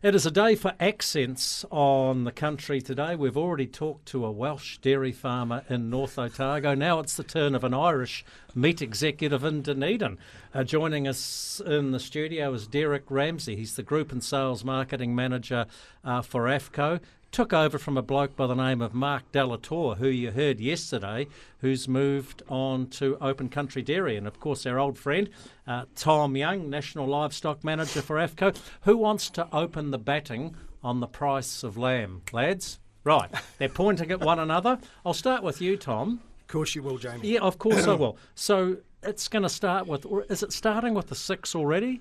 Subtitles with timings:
[0.00, 3.16] It is a day for accents on the country today.
[3.16, 6.76] We've already talked to a Welsh dairy farmer in North Otago.
[6.76, 8.24] Now it's the turn of an Irish
[8.54, 10.18] meat executive in Dunedin.
[10.54, 13.56] Uh, joining us in the studio is Derek Ramsay.
[13.56, 15.66] He's the Group and Sales Marketing Manager
[16.04, 17.00] uh, for Affco
[17.30, 20.60] took over from a bloke by the name of Mark de Lautour, who you heard
[20.60, 21.26] yesterday,
[21.58, 24.16] who's moved on to Open Country Dairy.
[24.16, 25.28] And of course, our old friend,
[25.66, 31.00] uh, Tom Young, National Livestock Manager for Affco, who wants to open the batting on
[31.00, 32.22] the price of lamb.
[32.32, 34.78] Lads, right, they're pointing at one another.
[35.04, 36.20] I'll start with you, Tom.
[36.40, 37.28] Of course you will, Jamie.
[37.28, 38.16] Yeah, of course I will.
[38.34, 42.00] So it's going to start with, is it starting with the six already?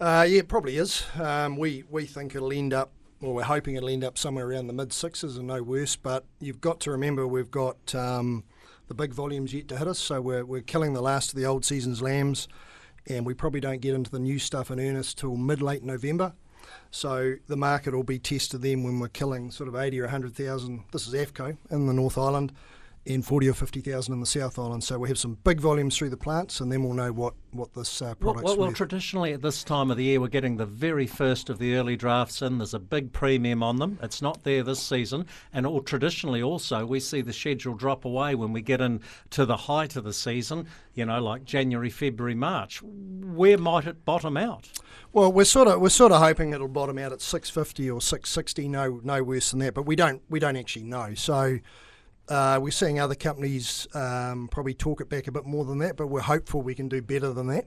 [0.00, 1.04] Uh, yeah, it probably is.
[1.18, 4.68] Um, we, we think it'll end up well, we're hoping it'll end up somewhere around
[4.68, 5.96] the mid sixes and no worse.
[5.96, 8.44] But you've got to remember we've got um,
[8.86, 11.46] the big volumes yet to hit us, so we're, we're killing the last of the
[11.46, 12.48] old season's lambs,
[13.06, 16.32] and we probably don't get into the new stuff in earnest till mid late November.
[16.90, 20.84] So the market will be tested then when we're killing sort of 80 or 100,000.
[20.92, 22.52] This is Affco in the North Island
[23.14, 24.84] and 40 or 50,000 in the South Island.
[24.84, 27.72] So we have some big volumes through the plants, and then we'll know what, what
[27.74, 30.56] this uh, product's well, well, well, traditionally at this time of the year, we're getting
[30.56, 32.58] the very first of the early drafts in.
[32.58, 33.98] There's a big premium on them.
[34.02, 35.26] It's not there this season.
[35.52, 39.56] And all, traditionally also, we see the schedule drop away when we get into the
[39.56, 42.82] height of the season, you know, like January, February, March.
[42.82, 44.68] Where might it bottom out?
[45.12, 48.68] Well, we're sort of we're sort of hoping it'll bottom out at 650 or 660,
[48.68, 49.72] no no worse than that.
[49.72, 51.14] But we don't we don't actually know.
[51.14, 51.58] So
[52.28, 55.96] uh, we're seeing other companies um, probably talk it back a bit more than that,
[55.96, 57.66] but we're hopeful we can do better than that.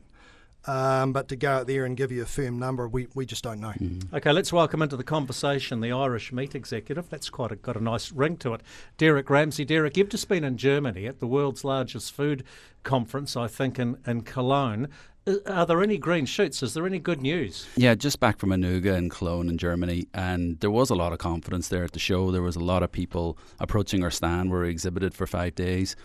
[0.67, 3.44] Um, but to go out there and give you a firm number, we, we just
[3.44, 3.73] don't know.
[3.80, 4.14] Mm.
[4.14, 7.09] Okay, let's welcome into the conversation the Irish meat executive.
[7.09, 8.62] That's quite a, got a nice ring to it.
[8.98, 9.66] Derek Ramsay.
[9.66, 12.44] Derek, you've just been in Germany at the world's largest food
[12.84, 14.88] conference, I think, in, in Cologne.
[15.26, 16.62] Uh, are there any green shoots?
[16.62, 17.67] Is there any good news?
[17.76, 21.17] Yeah, just back from Anuga in Cologne in Germany, and there was a lot of
[21.17, 22.32] confidence there at the show.
[22.32, 25.95] There was a lot of people approaching our stand where we exhibited for five days,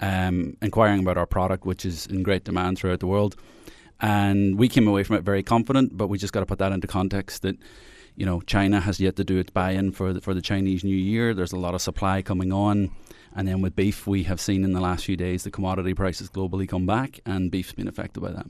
[0.00, 3.36] um, inquiring about our product, which is in great demand throughout the world.
[4.00, 6.72] And we came away from it very confident, but we just got to put that
[6.72, 7.56] into context that
[8.16, 10.96] you know China has yet to do its buy-in for the, for the Chinese New
[10.96, 11.34] Year.
[11.34, 12.90] There's a lot of supply coming on.
[13.34, 16.30] And then with beef, we have seen in the last few days the commodity prices
[16.30, 18.46] globally come back, and beef's been affected by that.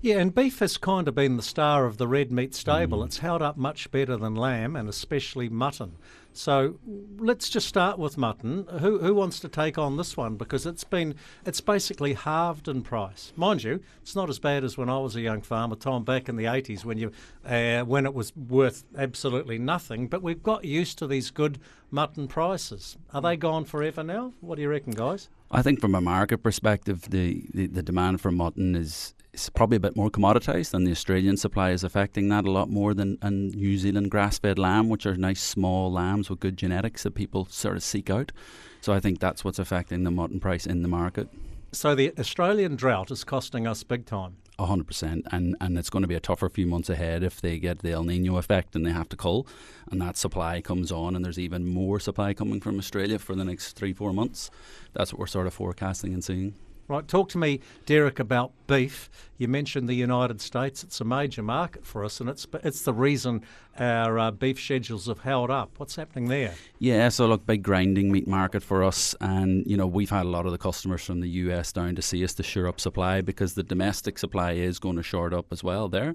[0.00, 2.98] Yeah, and beef has kind of been the star of the red meat stable.
[2.98, 3.06] Mm.
[3.06, 5.96] It's held up much better than lamb, and especially mutton.
[6.36, 6.80] So
[7.16, 8.66] let's just start with mutton.
[8.80, 10.34] Who who wants to take on this one?
[10.34, 11.14] Because it's been
[11.46, 13.32] it's basically halved in price.
[13.36, 16.28] Mind you, it's not as bad as when I was a young farmer, Tom, back
[16.28, 17.12] in the eighties when you
[17.46, 20.08] uh, when it was worth absolutely nothing.
[20.08, 21.60] But we've got used to these good
[21.92, 22.98] mutton prices.
[23.12, 24.23] Are they gone forever now?
[24.40, 25.28] What do you reckon, guys?
[25.50, 29.76] I think from a market perspective, the, the, the demand for mutton is it's probably
[29.76, 33.18] a bit more commoditized and the Australian supply is affecting that a lot more than
[33.20, 37.16] and New Zealand grass fed lamb, which are nice small lambs with good genetics that
[37.16, 38.30] people sort of seek out.
[38.80, 41.28] So I think that's what's affecting the mutton price in the market.
[41.72, 44.36] So the Australian drought is costing us big time.
[44.58, 47.58] Hundred percent, and and it's going to be a tougher few months ahead if they
[47.58, 49.46] get the El Nino effect and they have to cull,
[49.90, 53.44] and that supply comes on, and there's even more supply coming from Australia for the
[53.44, 54.50] next three four months.
[54.92, 56.54] That's what we're sort of forecasting and seeing.
[56.86, 59.10] Right, talk to me, Derek, about beef.
[59.36, 62.92] You mentioned the United States; it's a major market for us, and it's it's the
[62.92, 63.42] reason
[63.78, 65.72] our uh, beef schedules have held up.
[65.78, 66.54] What's happening there?
[66.78, 70.28] Yeah, so look, big grinding meat market for us, and you know we've had a
[70.28, 73.20] lot of the customers from the US down to see us to shore up supply
[73.20, 76.14] because the domestic supply is going to short up as well there.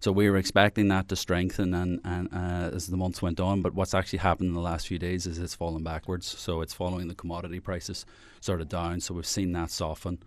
[0.00, 3.62] So we were expecting that to strengthen and, and uh, as the months went on,
[3.62, 6.26] but what's actually happened in the last few days is it's fallen backwards.
[6.26, 8.04] So it's following the commodity prices
[8.40, 9.00] sort of down.
[9.00, 10.18] So we've seen that soften.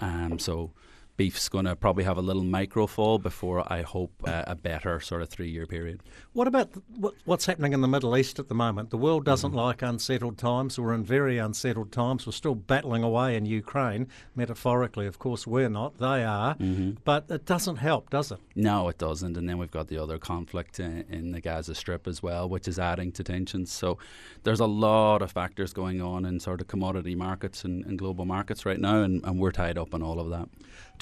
[0.00, 0.72] Um, so
[1.20, 5.00] beef's going to probably have a little micro fall before I hope uh, a better
[5.00, 6.02] sort of three year period.
[6.32, 8.88] What about what, what's happening in the Middle East at the moment?
[8.88, 9.56] The world doesn't mm.
[9.56, 10.78] like unsettled times.
[10.78, 12.24] We're in very unsettled times.
[12.24, 15.06] We're still battling away in Ukraine, metaphorically.
[15.06, 15.98] Of course, we're not.
[15.98, 16.54] They are.
[16.54, 16.92] Mm-hmm.
[17.04, 18.38] But it doesn't help, does it?
[18.54, 19.36] No, it doesn't.
[19.36, 22.66] And then we've got the other conflict in, in the Gaza Strip as well, which
[22.66, 23.70] is adding to tensions.
[23.70, 23.98] So
[24.44, 28.24] there's a lot of factors going on in sort of commodity markets and, and global
[28.24, 30.48] markets right now, and, and we're tied up in all of that.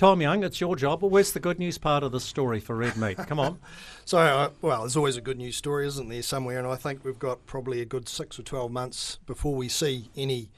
[0.08, 1.00] Tom Young, it's your job.
[1.00, 3.19] But where's the good news part of the story for red meat?
[3.19, 3.58] Come on.
[4.06, 6.58] so, uh, well, there's always a good news story, isn't there, somewhere?
[6.58, 10.08] And I think we've got probably a good six or 12 months before we see
[10.16, 10.49] any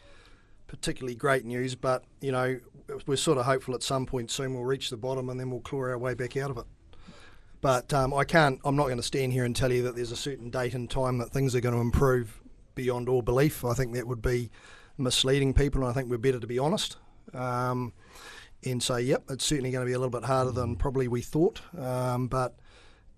[0.69, 1.75] particularly great news.
[1.75, 2.61] But, you know,
[3.09, 5.59] we're sort of hopeful at some point soon we'll reach the bottom and then we'll
[5.59, 6.67] claw our way back out of it.
[7.61, 10.13] But um, I can't, I'm not going to stand here and tell you that there's
[10.13, 12.41] a certain date and time that things are going to improve
[12.77, 13.65] beyond all belief.
[13.65, 14.49] I think that would be
[14.97, 16.99] misleading people, and I think we're better to be honest.
[17.35, 17.93] Um,
[18.65, 21.23] and say, yep, it's certainly going to be a little bit harder than probably we
[21.23, 21.61] thought.
[21.79, 22.57] Um, but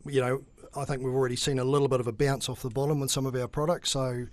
[0.06, 0.42] you know,
[0.76, 3.10] I think we've already seen a little bit of a bounce off the bottom with
[3.10, 3.90] some of our products.
[3.90, 4.26] So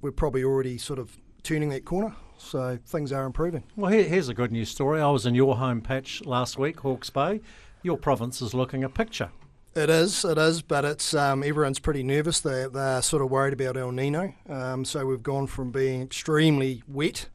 [0.00, 2.14] we're probably already sort of turning that corner.
[2.36, 3.64] So things are improving.
[3.76, 5.00] Well, here, here's a good news story.
[5.00, 7.40] I was in your home patch last week, Hawke's Bay.
[7.82, 9.30] Your province is looking a picture.
[9.76, 12.40] It is, it is, but it's um, everyone's pretty nervous.
[12.40, 14.32] They they're sort of worried about El Nino.
[14.48, 17.28] Um, so we've gone from being extremely wet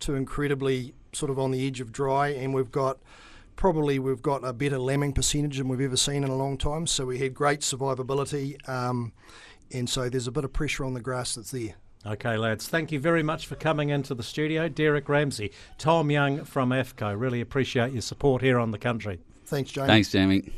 [0.00, 2.98] to incredibly sort of on the edge of dry, and we've got
[3.56, 6.86] probably we've got a better lambing percentage than we've ever seen in a long time.
[6.86, 9.12] So we had great survivability, um,
[9.72, 11.74] and so there's a bit of pressure on the grass that's there.
[12.06, 14.68] Okay, lads, thank you very much for coming into the studio.
[14.68, 17.18] Derek Ramsay, Tom Young from Affco.
[17.18, 19.20] Really appreciate your support here on the country.
[19.44, 19.86] Thanks, Jamie.
[19.86, 20.52] Thanks, Jamie.